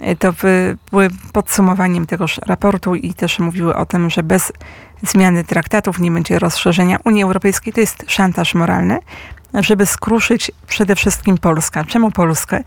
e, 0.00 0.16
to 0.16 0.32
by- 0.32 0.76
były 0.90 1.08
podsumowaniem 1.32 2.06
tegoż 2.06 2.40
raportu 2.46 2.94
i 2.94 3.14
też 3.14 3.38
mówiły 3.38 3.76
o 3.76 3.86
tym, 3.86 4.10
że 4.10 4.22
bez 4.22 4.52
zmiany 5.02 5.44
traktatów 5.44 5.98
nie 5.98 6.10
będzie 6.10 6.38
rozszerzenia 6.38 6.98
Unii 7.04 7.22
Europejskiej. 7.22 7.72
To 7.72 7.80
jest 7.80 8.04
szantaż 8.06 8.54
moralny, 8.54 8.98
żeby 9.54 9.86
skruszyć 9.86 10.50
przede 10.66 10.96
wszystkim 10.96 11.38
Polskę. 11.38 11.84
Czemu 11.84 12.10
Polskę? 12.10 12.62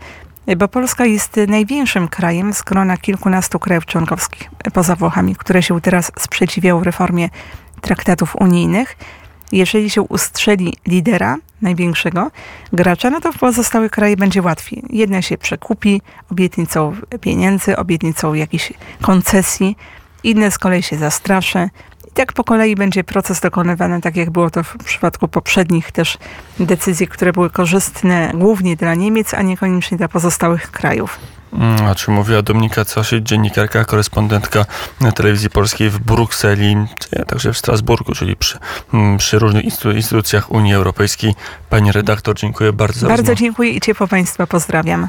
Bo 0.56 0.68
Polska 0.68 1.04
jest 1.04 1.40
największym 1.48 2.08
krajem 2.08 2.54
z 2.54 2.62
grona 2.62 2.96
kilkunastu 2.96 3.58
krajów 3.58 3.86
członkowskich, 3.86 4.50
poza 4.72 4.96
Włochami, 4.96 5.36
które 5.36 5.62
się 5.62 5.80
teraz 5.80 6.12
sprzeciwiały 6.18 6.84
reformie 6.84 7.28
traktatów 7.80 8.36
unijnych. 8.36 8.96
Jeżeli 9.52 9.90
się 9.90 10.02
ustrzeli 10.02 10.74
lidera, 10.86 11.36
największego 11.62 12.30
gracza, 12.72 13.10
no 13.10 13.20
to 13.20 13.32
w 13.32 13.38
pozostałych 13.38 13.92
kraje 13.92 14.16
będzie 14.16 14.42
łatwiej. 14.42 14.82
Jedna 14.90 15.22
się 15.22 15.38
przekupi 15.38 16.02
obietnicą 16.32 16.96
pieniędzy, 17.20 17.76
obietnicą 17.76 18.34
jakichś 18.34 18.72
koncesji, 19.00 19.76
inne 20.24 20.50
z 20.50 20.58
kolei 20.58 20.82
się 20.82 20.96
zastraszy. 20.96 21.70
I 22.08 22.10
tak 22.14 22.32
po 22.32 22.44
kolei 22.44 22.74
będzie 22.74 23.04
proces 23.04 23.40
dokonywany, 23.40 24.00
tak 24.00 24.16
jak 24.16 24.30
było 24.30 24.50
to 24.50 24.62
w 24.62 24.76
przypadku 24.84 25.28
poprzednich 25.28 25.92
też 25.92 26.18
decyzji, 26.60 27.08
które 27.08 27.32
były 27.32 27.50
korzystne 27.50 28.32
głównie 28.34 28.76
dla 28.76 28.94
Niemiec, 28.94 29.34
a 29.34 29.42
niekoniecznie 29.42 29.98
dla 29.98 30.08
pozostałych 30.08 30.70
krajów. 30.70 31.18
Mm, 31.58 31.86
A 31.86 31.94
czy 31.94 32.10
mówiła 32.10 32.42
Dominika 32.42 32.84
Cosić, 32.84 33.28
dziennikarka, 33.28 33.84
korespondentka 33.84 34.64
telewizji 35.14 35.50
polskiej 35.50 35.90
w 35.90 35.98
Brukseli, 35.98 36.76
także 37.26 37.52
w 37.52 37.58
Strasburgu, 37.58 38.14
czyli 38.14 38.36
przy, 38.36 38.58
mm, 38.94 39.18
przy 39.18 39.38
różnych 39.38 39.64
instytu- 39.64 39.96
instytucjach 39.96 40.50
Unii 40.50 40.74
Europejskiej. 40.74 41.34
Pani 41.70 41.92
redaktor, 41.92 42.36
dziękuję 42.36 42.72
bardzo 42.72 43.08
Bardzo 43.08 43.34
dziękuję 43.34 43.70
i 43.70 43.80
ciepło 43.80 44.08
Państwa 44.08 44.46
pozdrawiam. 44.46 45.04